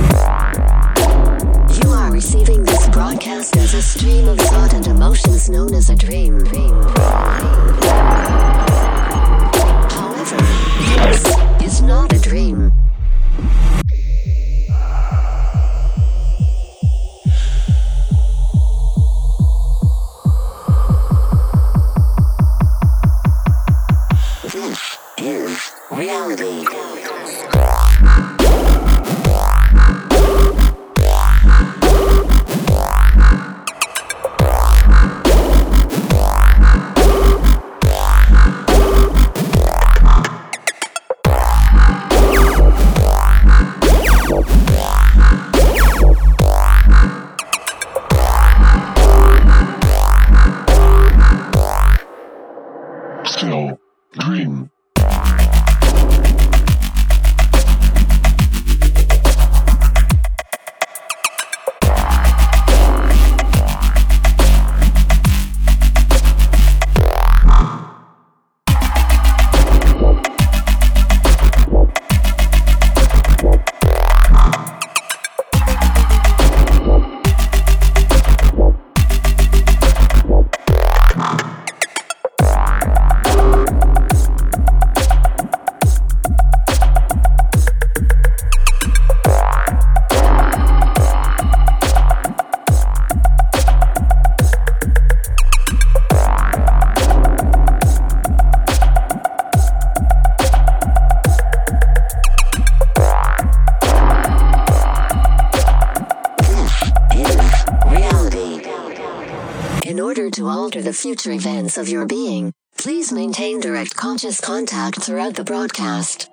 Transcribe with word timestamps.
You 1.83 1.91
are 1.91 2.13
receiving 2.13 2.65
this 2.65 2.87
broadcast 2.89 3.57
as 3.57 3.73
a 3.73 3.81
stream 3.81 4.29
of 4.29 4.39
thought 4.39 4.75
and 4.75 4.87
emotions 4.89 5.49
known 5.49 5.73
as 5.73 5.89
a 5.89 5.95
dream. 5.95 6.45
However, 6.45 7.47
This 24.57 24.97
is 25.19 25.73
reality. 25.91 26.86
Still 54.27 54.69
in 109.97 110.03
order 110.03 110.29
to 110.31 110.47
alter 110.47 110.83
the 110.83 110.93
future 110.93 111.33
events 111.33 111.79
of 111.79 111.89
your 111.89 112.05
being, 112.05 112.53
please 112.77 113.11
maintain 113.11 113.61
direct 113.61 113.97
conscious 113.97 114.43
contact 114.43 115.03
throughout 115.03 115.33
the 115.37 115.43
broadcast. 115.43 116.29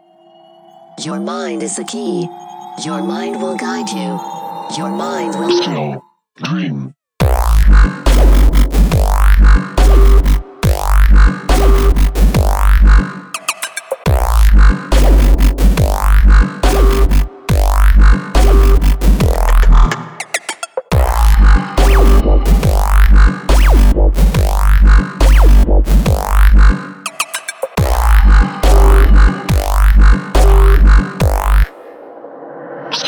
Your 0.99 1.17
mind 1.17 1.63
is 1.63 1.77
the 1.77 1.85
key. 1.85 2.27
Your 2.83 3.01
mind 3.01 3.41
will 3.41 3.55
guide 3.55 3.89
you. 3.89 4.19
Your 4.77 4.89
mind 4.89 5.33
will. 5.39 5.63
Still, 5.63 6.03
dream. 6.43 6.93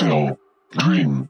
National 0.05 0.39
Dream. 0.71 1.29